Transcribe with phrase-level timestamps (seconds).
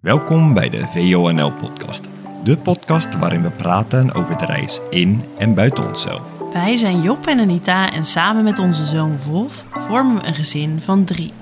[0.00, 2.08] Welkom bij de VONL-podcast.
[2.44, 6.42] De podcast waarin we praten over de reis in en buiten onszelf.
[6.52, 10.80] Wij zijn Job en Anita en samen met onze zoon Wolf vormen we een gezin
[10.84, 11.32] van drie.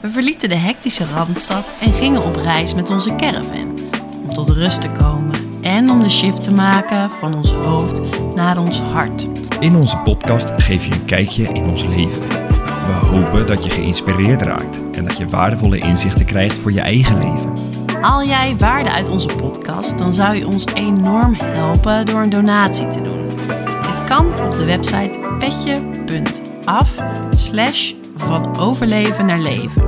[0.00, 3.78] We verlieten de hectische Randstad en gingen op reis met onze caravan.
[4.22, 8.00] Om tot rust te komen en om de shift te maken van ons hoofd
[8.34, 9.28] naar ons hart.
[9.60, 12.28] In onze podcast geef je een kijkje in ons leven.
[12.86, 17.18] We hopen dat je geïnspireerd raakt en dat je waardevolle inzichten krijgt voor je eigen
[17.18, 17.55] leven.
[18.06, 22.88] Haal jij waarde uit onze podcast, dan zou je ons enorm helpen door een donatie
[22.88, 23.26] te doen.
[23.82, 26.94] Dit kan op de website petje.af
[27.36, 29.82] slash van overleven naar leven.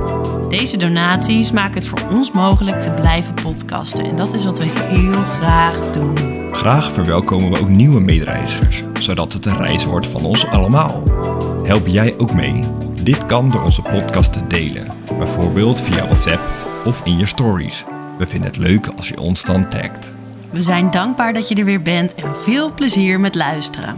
[0.49, 4.65] Deze donaties maken het voor ons mogelijk te blijven podcasten en dat is wat we
[4.65, 6.17] heel graag doen.
[6.51, 11.03] Graag verwelkomen we ook nieuwe medereizigers, zodat het een reis wordt van ons allemaal.
[11.63, 12.63] Help jij ook mee?
[13.03, 16.41] Dit kan door onze podcast te delen, bijvoorbeeld via WhatsApp
[16.85, 17.85] of in je stories.
[18.19, 20.13] We vinden het leuk als je ons dan tagt.
[20.51, 23.97] We zijn dankbaar dat je er weer bent en veel plezier met luisteren.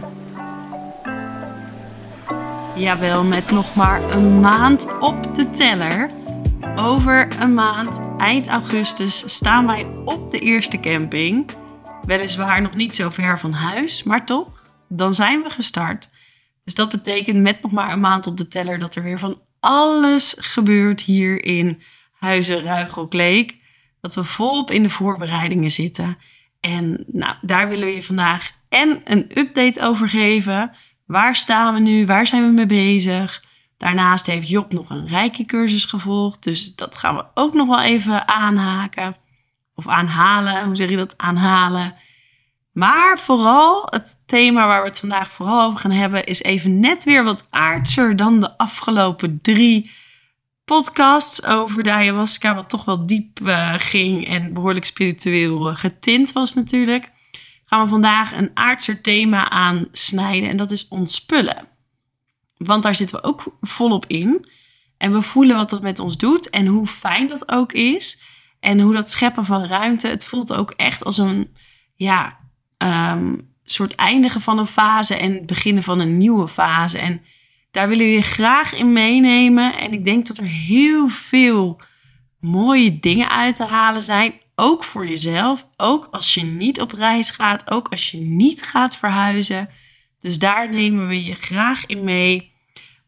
[2.76, 6.10] Jawel, met nog maar een maand op de teller.
[6.76, 11.50] Over een maand, eind augustus, staan wij op de eerste camping.
[12.02, 14.48] Weliswaar nog niet zo ver van huis, maar toch,
[14.88, 16.08] dan zijn we gestart.
[16.64, 19.40] Dus dat betekent met nog maar een maand op de teller dat er weer van
[19.60, 21.82] alles gebeurt hier in
[22.18, 23.60] Huizen Ruigelkleek.
[24.02, 26.18] Dat we volop in de voorbereidingen zitten.
[26.60, 30.72] En nou, daar willen we je vandaag en een update over geven.
[31.06, 32.06] Waar staan we nu?
[32.06, 33.44] Waar zijn we mee bezig?
[33.76, 36.42] Daarnaast heeft Job nog een Reiki-cursus gevolgd.
[36.42, 39.16] Dus dat gaan we ook nog wel even aanhaken.
[39.74, 40.64] Of aanhalen.
[40.64, 41.18] Hoe zeg je dat?
[41.18, 41.94] Aanhalen.
[42.72, 46.24] Maar vooral het thema waar we het vandaag vooral over gaan hebben...
[46.24, 49.90] is even net weer wat aardser dan de afgelopen drie
[50.72, 52.54] podcasts over de ayahuasca...
[52.54, 57.10] wat toch wel diep uh, ging en behoorlijk spiritueel uh, getint was natuurlijk...
[57.64, 61.68] gaan we vandaag een aardser thema aansnijden en dat is ontspullen.
[62.56, 64.46] Want daar zitten we ook volop in.
[64.98, 68.22] En we voelen wat dat met ons doet en hoe fijn dat ook is.
[68.60, 71.56] En hoe dat scheppen van ruimte, het voelt ook echt als een
[71.94, 72.38] ja,
[73.12, 76.98] um, soort eindigen van een fase en beginnen van een nieuwe fase.
[76.98, 77.22] En
[77.72, 79.78] daar willen we je graag in meenemen.
[79.78, 81.80] En ik denk dat er heel veel
[82.40, 84.40] mooie dingen uit te halen zijn.
[84.54, 85.66] Ook voor jezelf.
[85.76, 87.70] Ook als je niet op reis gaat.
[87.70, 89.68] Ook als je niet gaat verhuizen.
[90.20, 92.52] Dus daar nemen we je graag in mee.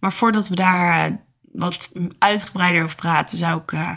[0.00, 1.16] Maar voordat we daar uh,
[1.52, 3.90] wat uitgebreider over praten, zou ik, uh,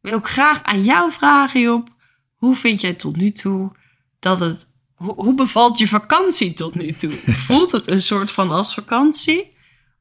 [0.00, 1.88] wil ik graag aan jou vragen, Job.
[2.34, 3.72] Hoe vind jij tot nu toe
[4.18, 4.66] dat het.
[4.94, 7.12] Hoe, hoe bevalt je vakantie tot nu toe?
[7.46, 9.58] Voelt het een soort van als vakantie?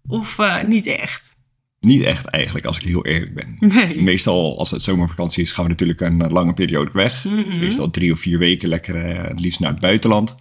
[0.09, 1.37] Of uh, niet echt?
[1.79, 3.55] Niet echt eigenlijk, als ik heel eerlijk ben.
[3.59, 4.01] Nee.
[4.01, 7.23] Meestal als het zomervakantie is, gaan we natuurlijk een lange periode weg.
[7.25, 7.59] Mm -hmm.
[7.59, 10.35] Meestal drie of vier weken lekker uh, het liefst naar het buitenland.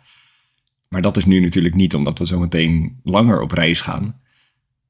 [0.88, 4.20] Maar dat is nu natuurlijk niet, omdat we zo meteen langer op reis gaan.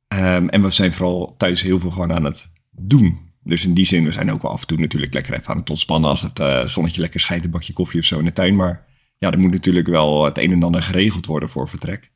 [0.09, 3.19] Um, en we zijn vooral thuis heel veel gewoon aan het doen.
[3.43, 5.59] Dus in die zin, we zijn ook wel af en toe natuurlijk lekker even aan
[5.59, 8.33] het ontspannen als het uh, zonnetje lekker schijnt, een bakje koffie of zo in de
[8.33, 8.57] tuin.
[8.57, 8.87] Maar
[9.19, 12.11] ja, er moet natuurlijk wel het een en ander geregeld worden voor vertrek.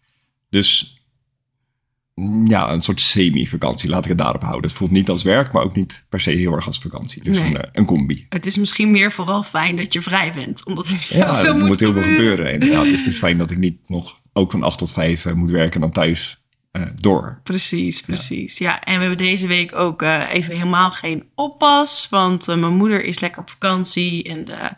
[0.51, 1.01] Dus
[2.49, 4.69] ja, een soort semi-vakantie, laat ik het daarop houden.
[4.71, 7.23] Het voelt niet als werk, maar ook niet per se heel erg als vakantie.
[7.25, 7.55] Dus Nee.
[7.55, 8.27] een, een combi.
[8.29, 10.65] Het is misschien meer vooral fijn dat je vrij bent.
[10.67, 12.53] Omdat er heel Ja, veel moet, moet heel veel gebeuren.
[12.53, 12.85] inderdaad.
[12.85, 15.51] Dus het is fijn dat ik niet nog ook van 8 tot 5 uh, moet
[15.51, 17.41] werken en dan thuis uh, door.
[17.43, 18.59] Precies, precies.
[18.59, 18.81] Ja.
[18.81, 22.07] en we hebben deze week ook uh, even helemaal geen oppas.
[22.11, 24.71] Want mijn moeder is lekker op vakantie en de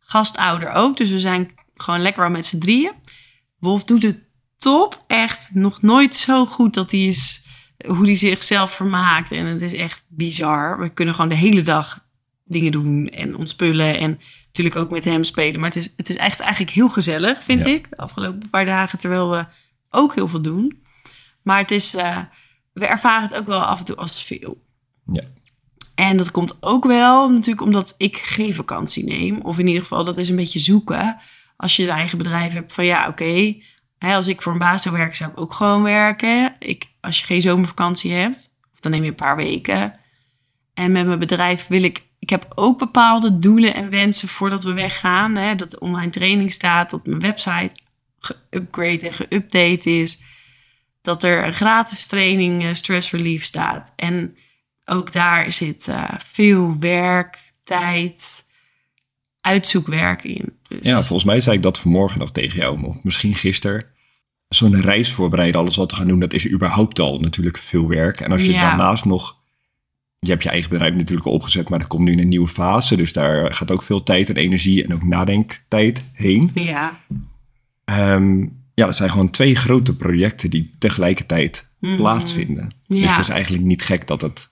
[0.00, 0.96] gastouder ook.
[0.96, 2.92] Dus we zijn gewoon lekker al met z'n drieën.
[3.58, 4.18] Wolf doet het
[4.60, 5.04] top.
[5.06, 7.48] Echt nog nooit zo goed dat hij is...
[7.86, 9.32] Hoe hij zichzelf vermaakt.
[9.32, 10.78] En het is echt bizar.
[10.78, 12.04] We kunnen gewoon de hele dag
[12.44, 13.98] dingen doen en ontspullen.
[13.98, 15.60] En natuurlijk ook met hem spelen.
[15.60, 17.66] Maar het is, het is echt eigenlijk heel gezellig, vind Ja.
[17.66, 17.86] ik.
[17.90, 19.46] De afgelopen paar dagen, terwijl we
[19.90, 20.82] ook heel veel doen.
[21.42, 22.18] Maar het is, uh,
[22.72, 24.62] we ervaren het ook wel af en toe als veel.
[25.12, 25.22] Ja.
[25.94, 29.40] En dat komt ook wel natuurlijk omdat ik geen vakantie neem.
[29.40, 31.16] Of in ieder geval, dat is een beetje zoeken.
[31.56, 33.22] Als je een eigen bedrijf hebt van ja, oké.
[33.22, 33.62] Okay,
[34.00, 36.56] als ik voor een baas zou werken, zou ik ook gewoon werken.
[36.58, 38.48] Ik, als je geen zomervakantie hebt,
[38.80, 39.98] dan neem je een paar weken.
[40.74, 42.08] En met mijn bedrijf wil ik...
[42.18, 45.36] Ik heb ook bepaalde doelen en wensen voordat we weggaan.
[45.36, 47.74] Hè, dat de online training staat, dat mijn website
[48.20, 50.22] geüpgrade en geüpdate is
[51.02, 53.92] dat er een gratis training uh, stress relief staat.
[53.96, 54.36] En
[54.84, 58.44] ook daar zit uh, veel werk, tijd,
[59.40, 60.58] uitzoekwerk in.
[60.70, 60.78] Dus...
[60.82, 63.84] Ja, volgens mij zei ik dat vanmorgen nog tegen jou, of misschien gisteren.
[64.48, 68.20] Zo'n reis voorbereiden, alles wat te gaan doen, dat is überhaupt al natuurlijk veel werk.
[68.20, 68.60] En als je Ja.
[68.68, 69.38] daarnaast nog
[70.18, 72.48] je hebt je eigen bedrijf natuurlijk al opgezet, maar dat komt nu in een nieuwe
[72.48, 72.96] fase.
[72.96, 76.50] Dus daar gaat ook veel tijd en energie en ook nadenktijd heen.
[76.54, 77.00] Ja.
[77.84, 78.40] Ehm,
[78.74, 81.96] ja, dat zijn gewoon twee grote projecten die tegelijkertijd Mhm.
[81.96, 82.70] plaatsvinden.
[82.86, 83.08] Dus Ja.
[83.10, 84.50] het is eigenlijk niet gek dat, het,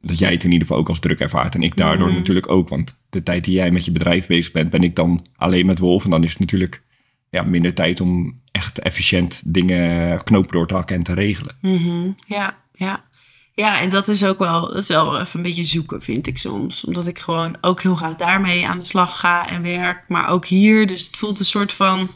[0.00, 1.54] dat jij het in ieder geval ook als druk ervaart.
[1.54, 2.16] En ik daardoor Mhm.
[2.16, 2.68] natuurlijk ook.
[2.68, 5.78] Want de tijd die jij met je bedrijf bezig bent, ben ik dan alleen met
[5.78, 6.04] Wolf.
[6.04, 6.82] En dan is het natuurlijk
[7.30, 11.56] ja, minder tijd om echt efficiënt dingen, knopen door te hakken en te regelen.
[11.60, 13.08] Mhm, Ja, ja.
[13.54, 16.84] Ja, en dat is ook wel, dat wel even een beetje zoeken, vind ik soms.
[16.84, 20.08] Omdat ik gewoon ook heel graag daarmee aan de slag ga en werk.
[20.08, 22.10] Maar ook hier, dus het voelt een soort van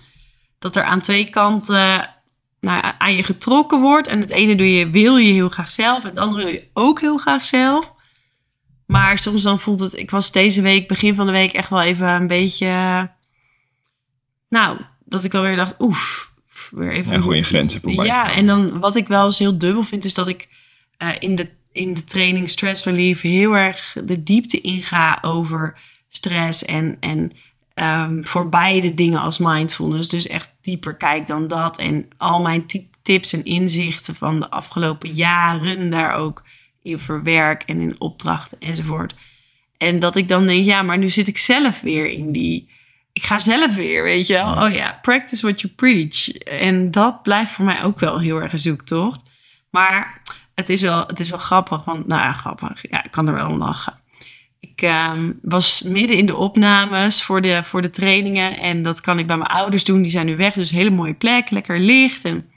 [0.58, 2.10] dat er aan twee kanten
[2.60, 4.08] nou, aan je getrokken wordt.
[4.08, 6.02] En het ene doe je, wil je heel graag zelf.
[6.02, 7.93] En het andere wil je ook heel graag zelf.
[8.94, 11.82] Maar soms dan voelt het, ik was deze week, begin van de week, echt wel
[11.82, 13.10] even een beetje...
[14.48, 16.32] Nou, dat ik wel weer dacht, oef,
[16.70, 17.12] weer even...
[17.12, 18.06] En je grenzen voorbij.
[18.06, 20.48] Ja, en dan wat ik wel eens heel dubbel vind, is dat ik
[20.96, 26.64] eh, in, de, in de training Stress Relief heel erg de diepte inga over stress
[26.64, 27.32] en, en
[27.74, 30.08] ehm, voor beide dingen als mindfulness.
[30.08, 31.78] Dus echt dieper kijk dan dat.
[31.78, 36.42] En al mijn ti- tips en inzichten van de afgelopen jaren daar ook
[36.84, 39.14] in verwerk en in opdrachten enzovoort.
[39.78, 42.68] En dat ik dan denk, ja, maar nu zit ik zelf weer in die.
[43.12, 44.64] Ik ga zelf weer, weet je wel.
[44.64, 46.28] Oh ja, practice what you preach.
[46.38, 49.20] En dat blijft voor mij ook wel heel erg een zoektocht.
[49.70, 50.20] Maar
[50.54, 52.90] het is wel, het is wel grappig, want nou ja, grappig.
[52.90, 53.98] Ja, ik kan er wel om lachen.
[54.60, 58.58] Ik ehm, was midden in de opnames voor de, voor de trainingen.
[58.58, 60.02] En dat kan ik bij mijn ouders doen.
[60.02, 62.24] Die zijn nu weg, dus een hele mooie plek, lekker licht.
[62.24, 62.50] En,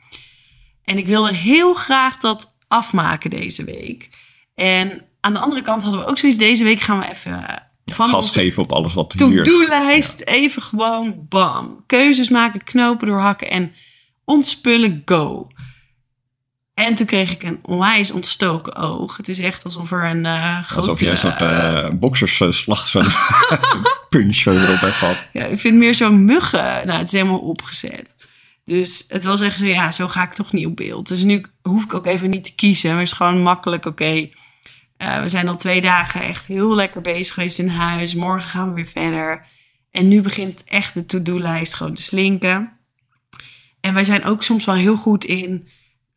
[0.83, 4.09] en ik wilde heel graag dat afmaken deze week.
[4.55, 6.37] En aan de andere kant hadden we ook zoiets.
[6.39, 9.43] Deze week gaan we even van Gas geven op alles wat hier...
[9.43, 11.83] to-do-lijst even gewoon bam.
[11.85, 13.73] Keuzes maken, knopen doorhakken en
[14.25, 15.47] ontspullen, go.
[16.73, 19.17] En toen kreeg ik een onwijs ontstoken oog.
[19.17, 20.75] Het is echt alsof er een eh grote...
[20.75, 23.07] Alsof je een soort eh boksersslag, zo'n
[24.09, 25.17] punch erop hebt gehad.
[25.33, 26.87] Ja, ik vind meer zo'n muggen.
[26.87, 28.15] Nou, het is helemaal opgezet.
[28.67, 31.07] Dus het was echt zo, ja, zo ga ik toch niet op beeld.
[31.07, 32.89] Dus nu hoef ik ook even niet te kiezen.
[32.89, 34.29] Maar het is gewoon makkelijk, oké.
[34.97, 38.15] eh, we zijn al twee dagen echt heel lekker bezig geweest in huis.
[38.15, 39.45] Morgen gaan we weer verder.
[39.91, 42.71] En nu begint echt de to-do-lijst gewoon te slinken.
[43.79, 45.67] En wij zijn ook soms wel heel goed in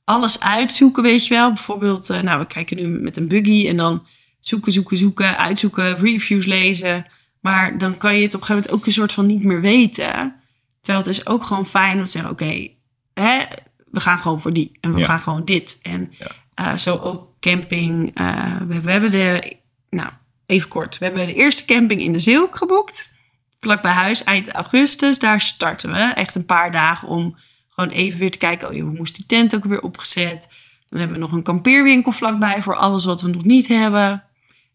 [0.04, 1.52] alles uitzoeken, weet je wel.
[1.52, 4.06] Bijvoorbeeld, eh, nou, we kijken nu met een buggy en dan
[4.40, 7.06] zoeken, zoeken, zoeken, uitzoeken, reviews lezen.
[7.40, 9.60] Maar dan kan je het op een gegeven moment ook een soort van niet meer
[9.60, 10.39] weten.
[10.80, 12.68] Terwijl het is ook gewoon fijn om te zeggen, oké,
[13.14, 13.42] hè,
[13.90, 14.78] we gaan gewoon voor die.
[14.80, 15.06] En we Ja.
[15.06, 15.78] gaan gewoon dit.
[15.82, 16.26] En Ja.
[16.54, 18.10] eh, zo ook camping.
[18.14, 19.56] eh, we, we hebben de,
[19.90, 20.10] nou,
[20.46, 20.98] even kort.
[20.98, 23.12] We hebben de eerste camping in de Zilk geboekt.
[23.60, 25.18] Vlak bij huis, eind augustus.
[25.18, 25.98] Daar starten we.
[25.98, 27.36] Echt een paar dagen om
[27.68, 28.68] gewoon even weer te kijken.
[28.68, 30.48] Oh, joh, hoe moest die tent ook weer opgezet?
[30.88, 34.24] Dan hebben we nog een kampeerwinkel vlakbij voor alles wat we nog niet hebben.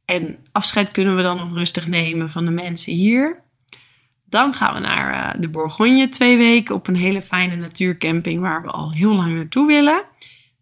[0.05, 3.43] En afscheid kunnen we dan nog rustig nemen van de mensen hier.
[4.35, 8.61] Dan gaan we naar eh, de Bourgogne twee weken op een hele fijne natuurcamping waar
[8.61, 10.05] we al heel lang naartoe willen.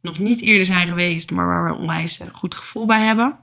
[0.02, 3.38] Nog niet eerder zijn geweest, maar waar we een onwijs eh, goed gevoel bij hebben.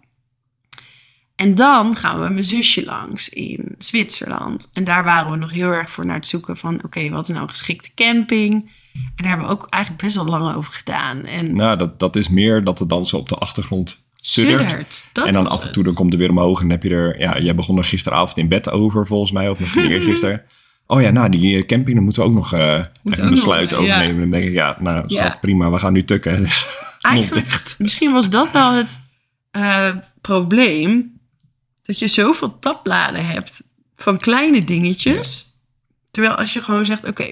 [1.37, 4.71] En dan gaan we met mijn zusje langs in Zwitserland.
[4.73, 6.85] En daar waren we nog heel erg voor naar het zoeken van...
[6.85, 8.53] oké, wat is nou een geschikte camping?
[8.93, 11.25] En daar hebben we ook eigenlijk best wel lang over gedaan.
[11.25, 14.61] En Nou, dat, dat is meer dat het dan zo op de achtergrond suddert.
[14.61, 15.05] suddert.
[15.13, 16.97] Dat en dan af en toe dan komt er weer omhoog en dan heb je
[16.97, 17.21] er...
[17.21, 20.43] Ja, jij begon er gisteravond in bed over volgens mij, of misschien eergisteren.
[20.87, 22.61] Oh ja, nou, die eh, camping, daar moeten we ook nog ook
[23.03, 23.77] een nog, besluit ja.
[23.77, 24.21] over nemen.
[24.21, 25.39] Dan denk ik, ja, nou, Ja.
[25.41, 26.39] prima, we gaan nu tukken.
[26.45, 26.67] Dus
[27.03, 29.01] nog Eigenlijk, misschien was dat wel het
[29.51, 31.21] eh, probleem.
[31.83, 33.63] Dat je zoveel tabbladen hebt
[33.97, 35.59] van kleine dingetjes.
[36.11, 37.31] Terwijl als je gewoon zegt, oké,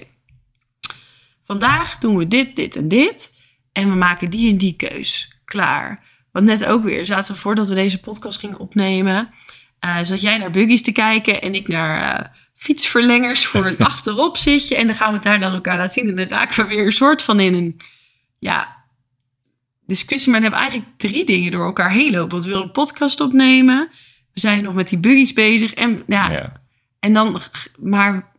[1.43, 3.33] vandaag doen we dit, dit en dit.
[3.71, 5.39] En we maken die en die keus.
[5.45, 6.03] Klaar.
[6.31, 9.29] Want net ook weer, zaten we voordat we deze podcast gingen opnemen.
[9.79, 14.37] eh, zat jij naar buggies te kijken en ik naar eh, fietsverlengers voor een achterop
[14.37, 14.75] zitje.
[14.75, 16.09] En dan gaan we het daar dan elkaar laten zien.
[16.09, 17.77] En dan raken we weer een soort van in een,
[18.39, 18.77] ja,
[19.85, 20.31] discussie.
[20.31, 22.29] Maar dan hebben we eigenlijk drie dingen door elkaar heen lopen.
[22.29, 23.89] Want we willen een podcast opnemen.
[24.33, 25.73] We zijn nog met die buggies bezig.
[25.73, 26.61] En, ja, Ja.
[26.99, 27.41] en dan,
[27.79, 28.31] maar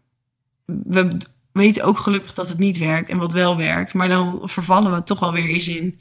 [0.64, 1.18] we
[1.52, 3.94] weten ook gelukkig dat het niet werkt en wat wel werkt.
[3.94, 6.00] Maar dan vervallen we toch wel weer eens in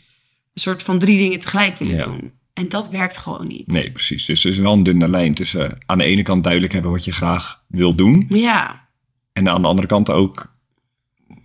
[0.53, 2.03] een soort van drie dingen tegelijk willen Ja.
[2.05, 2.31] doen.
[2.53, 3.67] En dat werkt gewoon niet.
[3.67, 4.25] Nee, precies.
[4.25, 7.05] Dus er is wel een dunne lijn tussen aan de ene kant duidelijk hebben wat
[7.05, 8.25] je graag wil doen.
[8.29, 8.87] Ja,
[9.33, 10.57] En aan de andere kant ook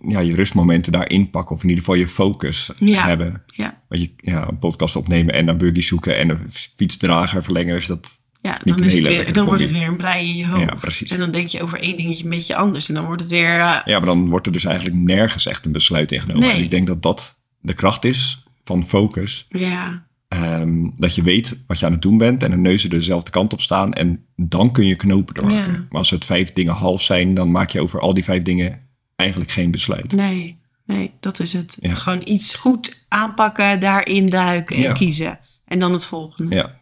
[0.07, 1.55] ja, je rustmomenten daarin pakken.
[1.55, 3.07] Of in ieder geval je focus Ja.
[3.07, 3.43] hebben.
[3.47, 7.87] ja, Want je, ja, een podcast opnemen en naar buggy zoeken en een fietsdrager, verlengers.
[7.87, 10.69] Dat, ja dan, is het weer, dan wordt het weer een brei in je hoofd.
[10.69, 11.11] Ja, precies.
[11.11, 12.87] En dan denk je over één dingetje een beetje anders.
[12.89, 13.49] En dan wordt het weer...
[13.59, 16.47] eh, ja, maar dan wordt er dus eigenlijk nergens echt een besluit in genomen.
[16.47, 16.57] Nee.
[16.57, 19.45] En ik denk dat dat de kracht is van focus.
[19.49, 23.31] ja, Ehm, dat je weet wat je aan het doen bent en de neuzen dezelfde
[23.31, 23.93] kant op staan.
[23.93, 25.73] En dan kun je knopen doorhakken.
[25.73, 25.79] Ja.
[25.89, 28.81] Maar als het vijf dingen half zijn, dan maak je over al die vijf dingen
[29.15, 30.11] eigenlijk geen besluit.
[30.11, 31.77] Nee, nee, dat is het.
[31.79, 31.93] Ja.
[31.93, 34.93] Gewoon iets goed aanpakken, daarin duiken en Ja.
[34.93, 35.39] kiezen.
[35.65, 36.55] En dan het volgende.
[36.55, 36.79] Ja,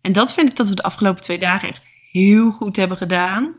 [0.00, 3.54] En dat vind ik dat we de afgelopen twee dagen echt heel goed hebben gedaan.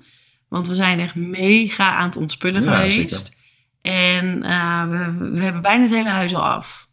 [0.49, 2.95] Want we zijn echt mega aan het ontspullen Ja, geweest.
[2.95, 3.35] zeker.
[3.81, 6.86] En eh, we, we hebben bijna het hele huis al af.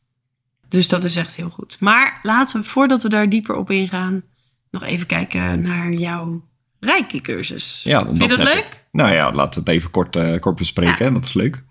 [0.75, 1.76] Dus dat is echt heel goed.
[1.81, 4.23] Maar laten we, voordat we daar dieper op ingaan,
[4.71, 6.43] nog even kijken naar jouw
[6.81, 7.83] Reiki-cursus.
[7.83, 8.59] Ja, Vind je dat leuk?
[8.59, 8.85] ik.
[8.93, 11.14] Nou ja, laten we het even kort, eh, kort bespreken.
[11.14, 11.64] Dat is leuk.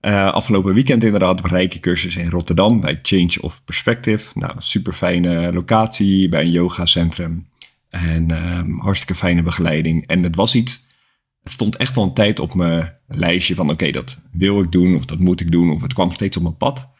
[0.00, 4.26] Eh, afgelopen weekend inderdaad een rijke cursus in Rotterdam bij Change of Perspective.
[4.34, 7.48] Nou, super fijne locatie bij een yogacentrum.
[7.88, 10.06] En ehm, hartstikke fijne begeleiding.
[10.06, 10.86] En het was iets,
[11.42, 14.96] het stond echt al een tijd op mijn lijstje van oké, dat wil ik doen
[14.96, 15.70] of dat moet ik doen.
[15.70, 16.96] Of het kwam steeds op mijn pad.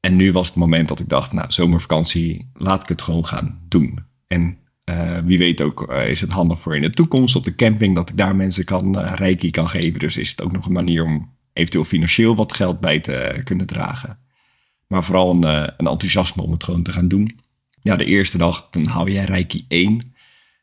[0.00, 3.60] En nu was het moment dat ik dacht, nou, zomervakantie, laat ik het gewoon gaan
[3.68, 3.98] doen.
[4.26, 7.54] En eh, wie weet ook eh, is het handig voor in de toekomst op de
[7.54, 9.98] camping dat ik daar mensen kan eh, reiki kan geven.
[9.98, 13.66] Dus is het ook nog een manier om eventueel financieel wat geld bij te kunnen
[13.66, 14.18] dragen.
[14.86, 15.42] Maar vooral een,
[15.76, 17.38] een enthousiasme om het gewoon te gaan doen.
[17.82, 20.14] Ja, de eerste dag dan haal je reiki 1.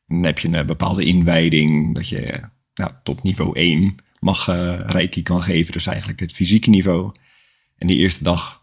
[0.08, 2.42] Dan heb je een bepaalde inwijding dat je
[2.74, 4.46] nou, tot niveau 1 mag
[4.92, 5.74] reiki kan geven.
[5.74, 7.12] Dus eigenlijk het fysieke niveau.
[7.78, 8.57] En die eerste dag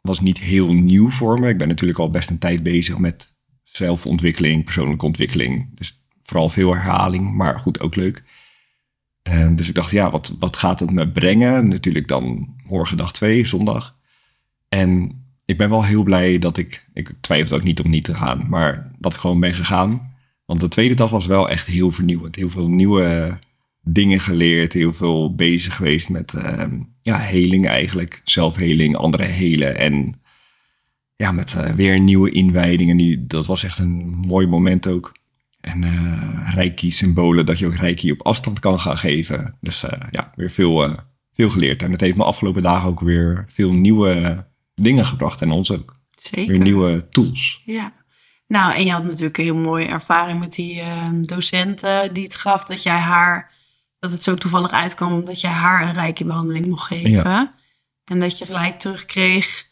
[0.00, 1.48] was niet heel nieuw voor me.
[1.48, 5.68] Ik ben natuurlijk al best een tijd bezig met zelfontwikkeling, persoonlijke ontwikkeling.
[5.74, 8.22] Dus vooral veel herhaling, maar goed, ook leuk.
[9.22, 11.68] Ehm, dus ik dacht, ja, wat, wat gaat het me brengen?
[11.68, 13.96] Natuurlijk dan morgen dag 2, zondag.
[14.68, 18.14] En ik ben wel heel blij dat ik, ik twijfelde ook niet om niet te
[18.14, 20.14] gaan, maar dat ik gewoon ben gegaan.
[20.44, 22.36] Want de tweede dag was wel echt heel vernieuwend.
[22.36, 23.38] Heel veel nieuwe
[23.82, 28.20] dingen geleerd, heel veel bezig geweest met ehm, ja, heling eigenlijk.
[28.24, 30.20] Zelfheling, andere helen en
[31.16, 32.96] ja, met eh, weer nieuwe inwijdingen.
[32.96, 35.18] Die, dat was echt een mooi moment ook.
[35.60, 39.56] En eh reiki-symbolen, dat je ook reiki op afstand kan gaan geven.
[39.60, 40.96] Dus eh, ja, weer veel,
[41.34, 41.82] veel geleerd.
[41.82, 44.44] En het heeft me afgelopen dagen ook weer veel nieuwe
[44.74, 45.42] dingen gebracht.
[45.42, 45.98] En ons ook.
[46.16, 46.52] Zeker.
[46.52, 47.62] Weer nieuwe tools.
[47.64, 47.92] Ja.
[48.46, 52.34] Nou, en je had natuurlijk een heel mooie ervaring met die uh, docenten die het
[52.34, 53.52] gaf dat jij haar,
[54.00, 57.10] dat het zo toevallig uitkwam dat jij haar een rijke behandeling mocht geven.
[57.10, 57.54] Ja.
[58.04, 59.68] En dat je gelijk terugkreeg.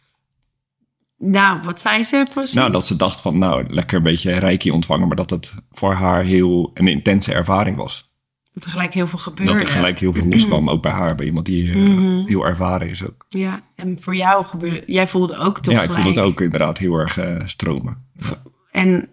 [1.19, 2.55] Nou, wat zei ze precies?
[2.55, 5.93] Nou, dat ze dacht van, nou, lekker een beetje reiki ontvangen, maar dat het voor
[5.93, 8.11] haar heel een intense ervaring was.
[8.53, 9.53] Dat er gelijk heel veel gebeurde.
[9.53, 12.27] Dat er gelijk heel veel loskwam, ook bij haar, bij iemand die uh, Mhm.
[12.27, 13.27] heel ervaren is ook.
[13.29, 16.79] Ja, en voor jou gebeurde, jij voelde ook toch Ja, ik vond het ook inderdaad
[16.79, 18.05] heel erg uh, stromen.
[18.13, 18.43] Ja.
[18.71, 19.09] En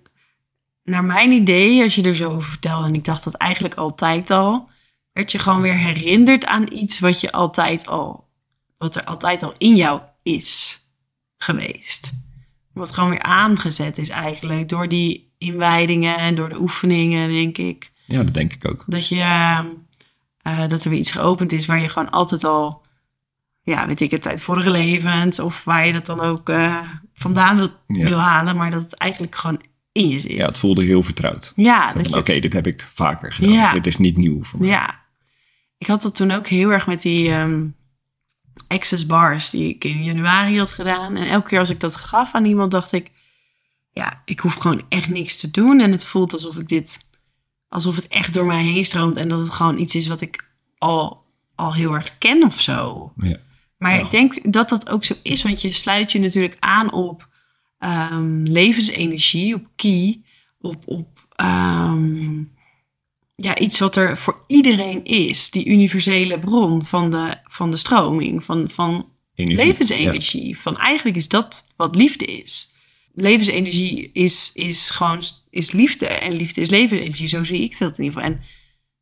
[0.83, 4.31] naar mijn idee, als je er zo over vertelde, en ik dacht dat eigenlijk altijd
[4.31, 4.69] al,
[5.15, 8.27] werd je gewoon weer herinnerd aan iets wat je altijd al,
[8.77, 10.79] wat er altijd al in jou is
[11.37, 12.11] geweest.
[12.73, 17.91] Wat gewoon weer aangezet is eigenlijk door die inwijdingen en door de oefeningen, denk ik.
[18.05, 18.83] Ja, dat denk ik ook.
[18.87, 19.15] Dat, je,
[20.47, 22.81] uh, dat er weer iets geopend is waar je gewoon altijd al,
[23.61, 26.81] ja, weet ik het, uit vorige levens of waar je dat dan ook uh,
[27.13, 28.07] vandaan wil, ja.
[28.07, 30.31] wil halen, maar dat het eigenlijk gewoon in je zit.
[30.31, 31.53] Ja, het voelde heel vertrouwd.
[31.55, 31.93] Ja.
[31.97, 32.17] Oké, je...
[32.17, 33.51] okay, dit heb ik vaker gedaan.
[33.51, 33.73] Ja.
[33.73, 34.69] Dit is niet nieuw voor mij.
[34.69, 35.03] Ja.
[35.85, 37.75] Ik had dat toen ook heel erg met die um,
[38.67, 41.15] access bars die ik in januari had gedaan.
[41.15, 43.11] En elke keer als ik dat gaf aan iemand, dacht ik,
[43.91, 45.79] ja, ik hoef gewoon echt niks te doen.
[45.79, 46.99] En het voelt alsof ik dit,
[47.67, 49.17] alsof het echt door mij heen stroomt.
[49.17, 51.23] En dat het gewoon iets is wat ik al,
[51.55, 53.11] al heel erg ken of zo.
[53.17, 53.37] Ja.
[53.77, 54.03] Maar ja.
[54.03, 57.29] ik denk dat dat ook zo is, want je sluit je natuurlijk aan op
[57.79, 60.23] um, levensenergie, op ki,
[60.59, 62.54] op, op um,
[63.35, 65.49] ja, iets wat er voor iedereen is.
[65.49, 70.47] Die universele bron van de, van de stroming, van, van Energie, levensenergie.
[70.47, 70.55] Ja.
[70.55, 72.73] Van eigenlijk is dat wat liefde is.
[73.13, 77.27] Levensenergie is, is gewoon is liefde en liefde is levensenergie.
[77.27, 78.35] Zo zie ik dat in ieder geval.
[78.35, 78.41] En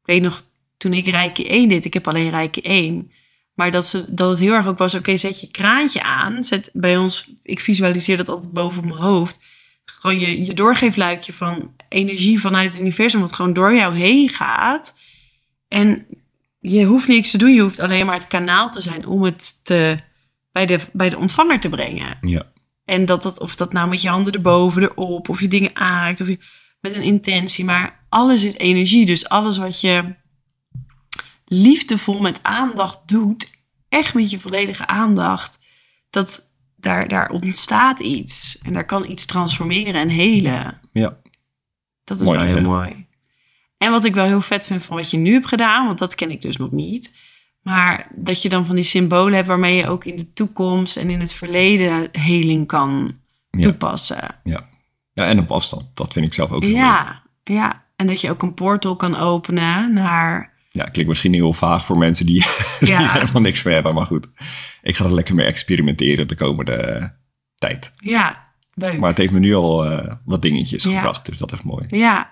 [0.01, 0.45] ik weet nog,
[0.77, 3.11] toen ik Rijke 1 deed, ik heb alleen Rijke 1...
[3.53, 6.43] Maar dat, ze, dat het heel erg ook was, oké, okay, zet je kraantje aan.
[6.43, 9.39] Zet bij ons, ik visualiseer dat altijd boven mijn hoofd.
[9.85, 14.95] Gewoon je, je doorgeefluikje van energie vanuit het universum, wat gewoon door jou heen gaat.
[15.67, 16.07] En
[16.59, 19.65] je hoeft niks te doen, je hoeft alleen maar het kanaal te zijn om het
[19.65, 19.99] te,
[20.51, 22.17] bij, de, bij de ontvanger te brengen.
[22.21, 22.51] Ja.
[22.85, 26.21] En dat, dat, of dat nou met je handen erboven, erop, of je dingen aanraakt,
[26.21, 26.39] of je
[26.79, 27.65] met een intentie.
[27.65, 30.15] Maar alles is energie, dus alles wat je
[31.45, 33.51] liefdevol met aandacht doet,
[33.89, 35.59] echt met je volledige aandacht,
[36.09, 36.51] dat
[36.83, 38.59] daar, daar ontstaat iets.
[38.63, 40.79] En daar kan iets transformeren en helen.
[40.91, 41.17] Ja.
[42.03, 42.61] Dat is mooi, wel heel ja.
[42.61, 43.05] mooi.
[43.77, 46.15] En wat ik wel heel vet vind van wat je nu hebt gedaan, want dat
[46.15, 47.15] ken ik dus nog niet.
[47.61, 51.09] Maar dat je dan van die symbolen hebt waarmee je ook in de toekomst en
[51.09, 53.11] in het verleden heling kan
[53.49, 53.61] Ja.
[53.61, 54.35] toepassen.
[54.43, 54.69] Ja,
[55.25, 55.85] en op afstand.
[55.93, 56.79] Dat vind ik zelf ook heel leuk.
[56.79, 57.83] Ja, ja.
[57.95, 60.52] En dat je ook een portal kan openen naar...
[60.75, 62.45] Ja, klinkt misschien heel vaag voor mensen die,
[62.79, 63.11] Ja.
[63.11, 63.93] helemaal niks mee hebben.
[63.93, 64.27] Maar goed,
[64.81, 67.11] ik ga er lekker mee experimenteren de komende
[67.57, 67.93] tijd.
[67.97, 68.97] Ja, leuk.
[68.99, 70.95] Maar het heeft me nu al eh, wat dingetjes Ja.
[70.95, 71.85] gebracht, dus dat is mooi.
[71.89, 72.31] Ja.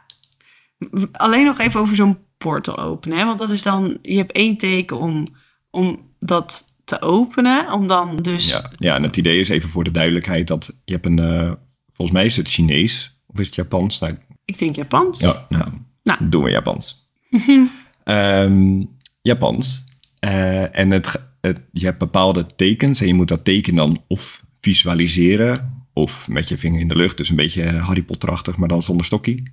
[1.12, 3.18] Alleen nog even over zo'n portal openen.
[3.18, 3.26] Hè?
[3.26, 3.98] Want dat is dan...
[4.02, 5.36] Je hebt één teken om,
[5.70, 7.72] om dat te openen.
[7.72, 8.52] Om dan dus...
[8.52, 11.52] Ja, ja, en het idee is even voor de duidelijkheid dat je hebt een, eh,
[11.94, 14.00] volgens mij is het Chinees of is het Japans?
[14.00, 15.20] Nou, Ik denk Japans.
[15.20, 15.70] ja, nou,
[16.04, 16.30] Nou.
[16.30, 17.10] doen we Japans.
[18.12, 18.84] Ehm,
[19.22, 19.86] Japans.
[20.20, 21.34] Eh, en het,
[21.72, 26.58] je hebt bepaalde tekens en je moet dat teken dan of visualiseren of met je
[26.58, 27.18] vinger in de lucht.
[27.18, 29.44] Dus een beetje Harry Potterachtig, maar dan zonder stokkie.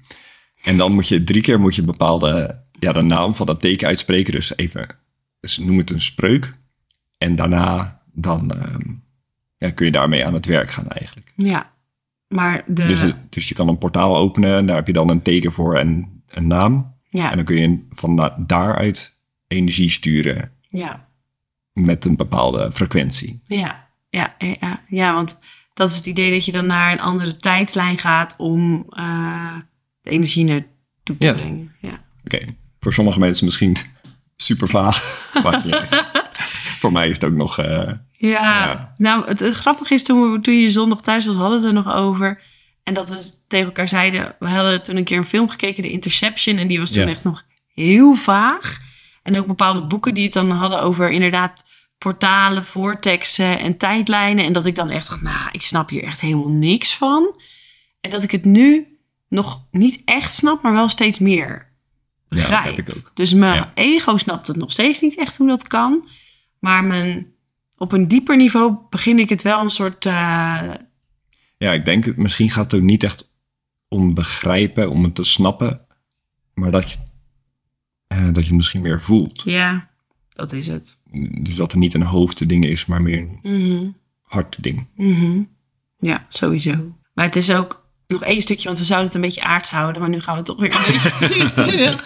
[0.63, 3.89] En dan moet je drie keer moet je bepaalde, ja, de naam van dat teken
[3.89, 4.33] uitspreken.
[4.33, 4.89] Dus even,
[5.41, 6.55] dus noem het een spreuk.
[7.19, 8.91] En daarna dan ehm,
[9.59, 11.33] ja, kun je daarmee aan het werk gaan eigenlijk.
[11.37, 11.73] Ja.
[12.29, 12.87] Maar de...
[12.87, 15.77] Dus, dus je kan een portaal openen en daar heb je dan een teken voor
[15.77, 16.97] en een naam.
[17.11, 19.17] Ja, En dan kun je van da- daaruit
[19.49, 21.09] energie sturen ja.
[21.73, 23.43] met een bepaalde frequentie.
[23.47, 25.39] Ja, ja, ja, ja, want
[25.75, 29.57] dat is het idee dat je dan naar een andere tijdslijn gaat om eh,
[30.03, 31.33] de energie naartoe te Ja.
[31.33, 31.73] brengen.
[31.81, 32.01] Ja.
[32.25, 32.39] Oké,
[32.81, 33.77] voor sommige mensen misschien
[34.37, 34.97] super vaag.
[36.81, 37.59] Voor mij is het ook nog...
[37.59, 37.67] eh,
[38.13, 38.95] Ja, Ja.
[38.97, 41.77] nou het, het grappige is toen, we, toen je zondag thuis was, hadden we het
[41.77, 42.43] er nog over.
[42.89, 45.91] En dat we tegen elkaar zeiden, we hadden toen een keer een film gekeken, The
[45.91, 46.59] Interception.
[46.59, 47.09] En die was toen Ja.
[47.09, 48.79] echt nog heel vaag.
[49.23, 51.65] En ook bepaalde boeken die het dan hadden over inderdaad
[51.99, 54.45] portalen, vortexen en tijdlijnen.
[54.45, 57.41] En dat ik dan echt dacht, nou, ik snap hier echt helemaal niks van.
[58.01, 58.87] En dat ik het nu
[59.29, 62.77] nog niet echt snap, maar wel steeds meer ja, dat begrijp.
[62.77, 63.11] heb ik ook.
[63.15, 63.71] Dus mijn Ja.
[63.75, 66.09] ego snapt het nog steeds niet echt hoe dat kan.
[66.61, 67.27] Maar mijn,
[67.77, 70.07] op een dieper niveau begin ik het wel een soort...
[70.07, 70.63] eh,
[71.59, 73.31] Ja, ik denk, het- misschien gaat het ook niet echt
[73.89, 75.81] om begrijpen, om het te snappen.
[76.55, 76.99] Maar dat je,
[78.07, 79.43] eh, dat je het misschien meer voelt.
[79.45, 79.89] ja,
[80.29, 80.99] dat is het.
[81.41, 83.91] Dus dat er niet een hoofdding is, maar meer een Mhm,
[84.23, 84.87] hartding.
[84.95, 85.43] mhm.
[85.99, 86.97] Ja, sowieso.
[87.15, 90.01] Maar het is ook nog één stukje, want we zouden het een beetje aards houden.
[90.01, 90.71] Maar nu gaan we toch weer.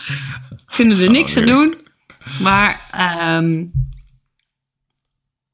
[0.76, 1.76] Kunnen er niks aan doen.
[2.40, 3.64] Maar, ehm,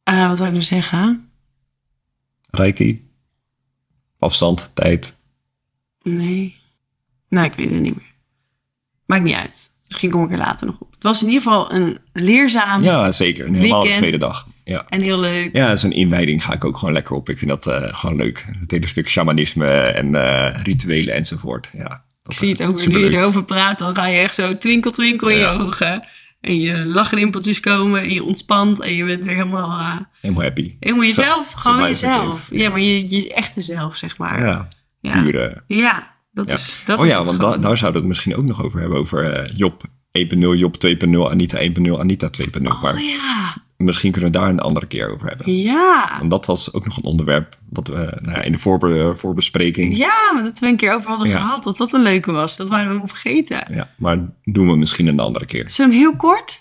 [0.03, 1.31] eh, wat zou ik nu zeggen?
[2.51, 3.08] Reiki,
[4.19, 5.15] afstand, tijd.
[6.03, 6.57] Nee.
[7.29, 8.13] Nou, ik weet het niet meer.
[9.07, 9.71] Maakt niet uit.
[9.87, 10.93] Misschien kom ik er later nog op.
[10.95, 13.45] Het was in ieder geval een leerzaam Ja, zeker.
[13.45, 13.97] Helemaal de Weekend.
[13.97, 14.47] tweede dag.
[14.65, 14.85] Ja.
[14.89, 15.57] en heel leuk.
[15.57, 17.29] Ja, zo'n inwijding ga ik ook gewoon lekker op.
[17.29, 18.47] Ik vind dat eh, gewoon leuk.
[18.61, 21.69] Het hele stuk shamanisme en eh, rituelen enzovoort.
[21.73, 24.59] Ja, Ik zie het ook weer, nu je erover praat, dan ga je echt zo
[24.59, 25.53] twinkel twinkel in Ja.
[25.53, 26.07] je ogen.
[26.41, 30.77] En je lachrimpeltjes komen en je ontspant en je bent weer helemaal, eh, Helemaal happy.
[30.81, 31.51] helemaal jezelf.
[31.51, 32.49] zo gewoon jezelf.
[32.51, 34.41] Ja, maar je, je echte zelf, zeg maar.
[34.41, 34.69] Ja,
[35.01, 35.23] Ja, ja.
[35.23, 35.63] pure.
[36.33, 36.55] dat Ja.
[36.55, 38.99] is dat oh ja, want da- daar zouden we het misschien ook nog over hebben.
[38.99, 42.63] Over eh, Job 1.0, Job 2.0, Anita 1.0, Anita 2.0.
[42.83, 45.53] maar Oh ja, misschien kunnen we daar een andere keer over hebben.
[45.57, 46.17] ja.
[46.19, 49.97] Want dat was ook nog een onderwerp wat we nou ja, in de voorbe- voorbespreking...
[49.97, 51.41] Ja, maar dat we een keer over hadden Ja.
[51.41, 52.57] gehad, dat dat een leuke was.
[52.57, 53.65] Dat waren we vergeten.
[53.75, 55.71] Ja, maar doen we misschien een andere keer.
[55.71, 56.61] Zullen we hem heel kort?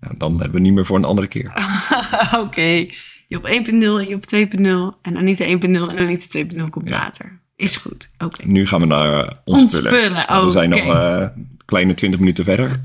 [0.00, 1.52] Nou, dan hebben we niet meer voor een andere keer.
[2.44, 2.86] Oké.
[3.28, 6.96] Job 1.0 en Job 2.0 en Anita 1.0 en Anita 2.0 komt Ja.
[6.98, 7.40] later.
[7.56, 8.10] Is goed.
[8.18, 8.46] Oké.
[8.46, 9.92] Nu gaan we naar uh, ons Ons spullen.
[10.00, 11.26] spullen, Want we zijn nog eh
[11.64, 12.80] kleine 20 minuten verder.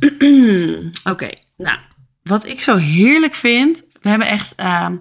[1.13, 1.77] Oké, nou,
[2.27, 4.95] wat ik zo heerlijk vind, we hebben echt, ehm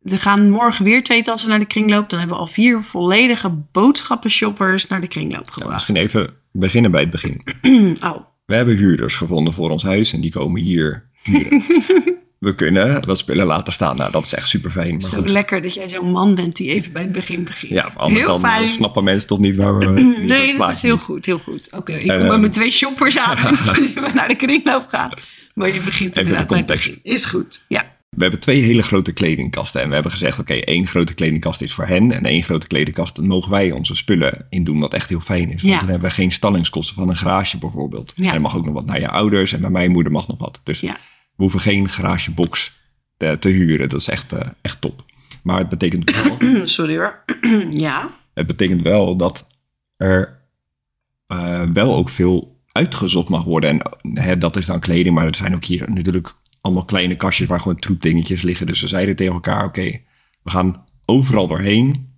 [0.00, 2.10] we gaan morgen weer twee tassen naar de kringloop.
[2.10, 5.72] Dan hebben we al vier volledige boodschappenshoppers naar de kringloop Ja, gebracht.
[5.72, 7.42] misschien even beginnen bij het begin.
[8.02, 11.62] oh, We hebben huurders gevonden voor ons huis en die komen hier huren.
[12.42, 13.96] we kunnen wat spullen laten staan.
[13.96, 14.92] Nou, dat is echt super fijn.
[14.92, 15.30] Maar zo goed.
[15.30, 17.72] lekker dat jij zo'n man bent die even bij het begin begint.
[17.72, 18.68] Ja, maar heel dan eh, fijn.
[18.68, 19.86] snappen mensen toch niet waar we...
[19.90, 21.68] niet het Nee, dat is heel goed, heel goed.
[21.70, 25.12] Oké, ik En, kom met mijn twee shoppers aan en we naar de kringloop gaan.
[25.54, 26.98] Maar je begint Even de het context.
[27.02, 27.84] Is goed, ja.
[28.08, 29.80] We hebben twee hele grote kledingkasten.
[29.82, 32.12] En we hebben gezegd, oké, één grote kledingkast is voor hen.
[32.12, 34.80] En één grote kledingkast mogen wij onze spullen in doen.
[34.80, 35.62] Wat echt heel fijn is.
[35.62, 38.12] Want dan hebben we geen stallingskosten van een garage bijvoorbeeld.
[38.16, 38.28] Ja.
[38.28, 39.52] En er mag ook nog wat naar je ouders.
[39.52, 40.60] En bij mijn moeder mag nog wat.
[40.62, 40.96] Dus Ja.
[41.42, 42.80] We hoeven geen garagebox
[43.16, 43.88] te, te huren.
[43.88, 45.04] Dat is echt, eh, echt top.
[45.42, 46.66] Maar het betekent wel...
[46.66, 47.24] Sorry hoor.
[47.70, 48.10] ja.
[48.34, 49.48] Het betekent wel dat
[49.96, 50.38] er
[51.26, 53.70] eh, wel ook veel uitgezocht mag worden.
[53.70, 57.48] En hè, dat is dan kleding, maar er zijn ook hier natuurlijk allemaal kleine kastjes
[57.48, 58.66] waar gewoon troepdingetjes liggen.
[58.66, 60.00] Dus we zeiden tegen elkaar, oké,
[60.42, 62.10] we gaan overal doorheen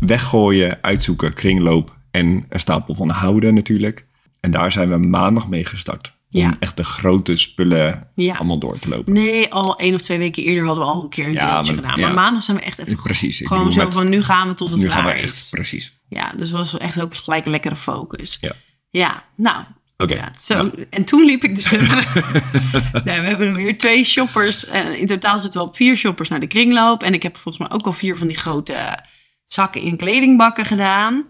[0.00, 4.06] weggooien, uitzoeken, kringloop en een stapel van houden natuurlijk.
[4.40, 6.16] En daar zijn we maandag mee gestart.
[6.32, 6.56] Om Ja.
[6.60, 8.34] echt de grote spullen Ja.
[8.34, 9.12] allemaal door te lopen.
[9.12, 11.72] Nee, al één of twee weken eerder hadden we al een keer een Ja, deeltje
[11.74, 12.00] maar- gedaan.
[12.00, 13.40] Maar maandag zijn we echt even Precies.
[13.44, 15.48] gewoon zo met- van nu gaan we tot het nu gaan we echt, is.
[15.50, 15.92] precies.
[16.08, 18.38] Ja, dus was echt ook gelijk een lekkere focus.
[18.40, 18.52] Ja.
[18.90, 19.64] Ja, nou.
[19.96, 20.12] Oké.
[20.12, 20.40] inderdaad.
[20.40, 21.70] Zo, En toen liep ik dus...
[23.04, 24.66] nee, we hebben weer twee shoppers.
[24.66, 27.02] En in totaal zitten we op vier shoppers naar de kringloop.
[27.02, 28.98] En ik heb volgens mij ook al vier van die grote
[29.46, 31.24] zakken in kledingbakken gedaan.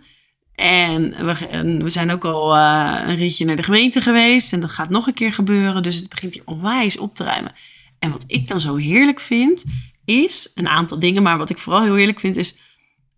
[0.58, 4.52] En we, en we zijn ook al eh, een ritje naar de gemeente geweest.
[4.52, 5.82] En dat gaat nog een keer gebeuren.
[5.82, 7.54] Dus het begint hier onwijs op te ruimen.
[7.98, 9.64] En wat ik dan zo heerlijk vind,
[10.04, 11.22] is een aantal dingen.
[11.22, 12.58] Maar wat ik vooral heel heerlijk vind, is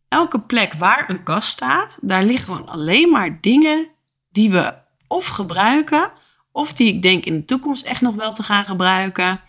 [0.09, 3.89] elke plek waar een kast staat, daar liggen gewoon alleen maar dingen
[4.31, 4.75] die we
[5.09, 6.11] of gebruiken,
[6.53, 9.41] of die ik denk in de toekomst echt nog wel te gaan gebruiken,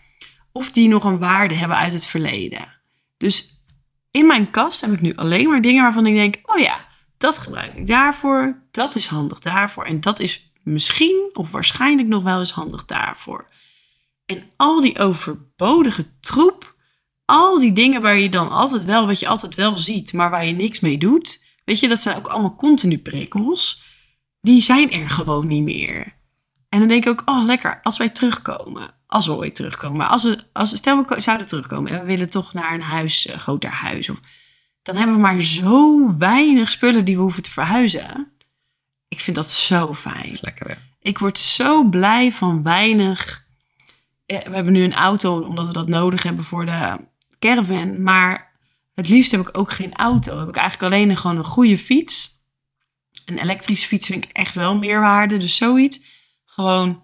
[0.52, 2.82] of die nog een waarde hebben uit het verleden.
[3.18, 3.64] Dus
[4.12, 6.90] in mijn kast heb ik nu alleen maar dingen waarvan ik denk: oh ja,
[7.22, 12.24] dat gebruik ik daarvoor, dat is handig daarvoor en dat is misschien of waarschijnlijk nog
[12.24, 13.48] wel eens handig daarvoor.
[14.26, 16.76] En al die overbodige troep,
[17.26, 20.46] al die dingen waar je dan altijd wel, wat je altijd wel ziet, maar waar
[20.46, 23.84] je niks mee doet, weet je, dat zijn ook allemaal continu prikkels.
[24.42, 26.20] Die zijn er gewoon niet meer.
[26.70, 30.24] En dan denk ik ook, oh lekker, als wij terugkomen, als we ooit terugkomen, als
[30.24, 33.70] we, als, stel we zouden terugkomen en we willen toch naar een huis, een groter
[33.70, 34.20] huis, of,
[34.82, 38.32] dan hebben we maar zo weinig spullen die we hoeven te verhuizen.
[39.08, 40.38] Ik vind dat zo fijn.
[40.42, 40.76] Lekker hè?
[41.02, 43.46] Ik word zo blij van weinig.
[44.26, 46.98] We hebben nu een auto omdat we dat nodig hebben voor de
[47.40, 48.04] caravan.
[48.04, 48.60] Maar
[48.94, 50.40] het liefst heb ik ook geen auto.
[50.40, 52.40] Heb ik eigenlijk alleen een, gewoon een goede fiets.
[53.26, 55.38] Een elektrische fiets vind ik echt wel meerwaarde.
[55.38, 56.00] Dus zoiets.
[56.46, 57.04] Gewoon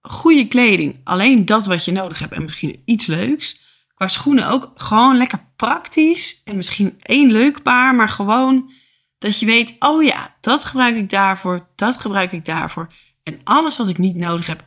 [0.00, 1.00] goede kleding.
[1.04, 2.32] Alleen dat wat je nodig hebt.
[2.32, 3.60] En misschien iets leuks.
[4.02, 6.42] Qua schoenen ook gewoon lekker praktisch.
[6.44, 7.94] En misschien één leuk paar.
[7.94, 8.72] Maar gewoon
[9.18, 12.92] dat je weet, oh ja, dat gebruik ik daarvoor, dat gebruik ik daarvoor.
[13.22, 14.64] En alles wat ik niet nodig heb,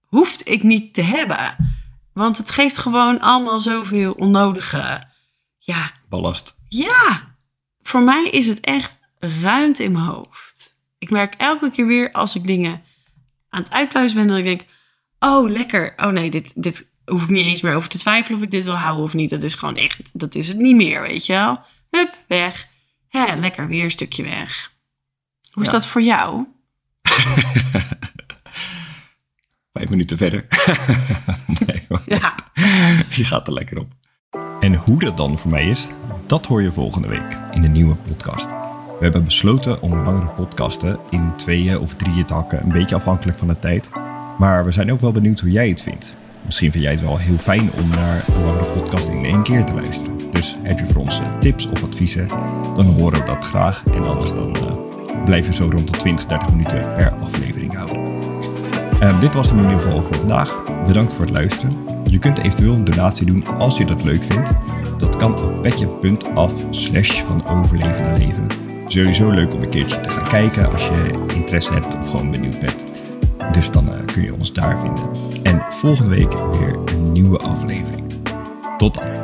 [0.00, 1.56] hoeft ik niet te hebben.
[2.12, 5.06] Want het geeft gewoon allemaal zoveel onnodige.
[5.58, 6.54] Ja, Ballast.
[6.68, 7.36] ja.
[7.82, 10.76] Voor mij is het echt ruimte in mijn hoofd.
[10.98, 12.82] Ik merk elke keer weer als ik dingen
[13.48, 14.64] aan het uitpluizen ben, dat ik denk,
[15.18, 15.92] oh lekker.
[15.96, 18.64] Oh nee, dit, dit hoef ik niet eens meer over te twijfelen of ik dit
[18.64, 19.30] wil houden of niet.
[19.30, 21.60] Dat is gewoon echt, dat is het niet meer, weet je wel.
[21.90, 22.66] Hup, weg.
[23.08, 24.72] Hè, lekker weer een stukje weg.
[25.50, 25.74] Hoe is Ja.
[25.74, 26.44] dat voor jou?
[29.72, 30.46] Vijf minuten verder.
[31.66, 32.34] nee, Ja,
[33.10, 33.92] je gaat er lekker op.
[34.60, 35.86] En hoe dat dan voor mij is,
[36.26, 38.46] dat hoor je volgende week in de nieuwe podcast.
[38.98, 43.38] We hebben besloten om langere podcasten in tweeën of drieën te hakken, een beetje afhankelijk
[43.38, 43.88] van de tijd.
[44.38, 46.14] Maar we zijn ook wel benieuwd hoe jij het vindt.
[46.46, 49.64] Misschien vind jij het wel heel fijn om naar een langere podcast in één keer
[49.64, 50.16] te luisteren.
[50.32, 52.28] Dus heb je voor ons eh, tips of adviezen,
[52.74, 53.82] dan horen we dat graag.
[53.94, 58.16] En anders dan eh, blijven we zo rond de 20, 30 minuten per aflevering houden.
[59.00, 60.62] Ehm, dit was hem in ieder geval voor vandaag.
[60.86, 61.70] Bedankt voor het luisteren.
[62.10, 64.50] Je kunt eventueel een donatie doen als je dat leuk vindt.
[64.98, 68.46] Dat kan op petje.af slash van overleven naar leven.
[68.86, 72.60] Sowieso leuk om een keertje te gaan kijken als je interesse hebt of gewoon benieuwd
[72.60, 72.85] bent.
[73.52, 75.10] Dus dan eh, kun je ons daar vinden.
[75.42, 78.04] En volgende week weer een nieuwe aflevering.
[78.78, 79.15] Tot dan.